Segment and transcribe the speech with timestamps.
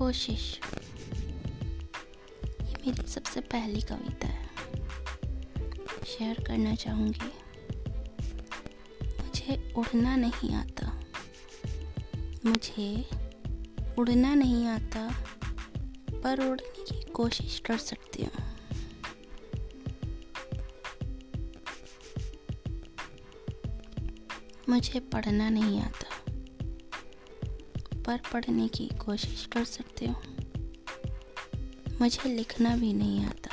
[0.00, 0.60] कोशिश।
[2.62, 4.46] ये मेरी सबसे पहली कविता है।
[6.06, 7.32] शेयर करना चाहूँगी।
[9.02, 11.00] मुझे उड़ना नहीं आता।
[12.44, 13.10] मुझे
[13.98, 15.24] उड़ना नहीं आता,
[16.22, 18.56] पर उड़ने की कोशिश कर सकती हूँ।
[24.68, 26.19] मुझे पढ़ना नहीं आता।
[28.06, 30.14] पर पढ़ने की कोशिश कर सकते हो।
[32.00, 33.49] मुझे लिखना भी नहीं आता।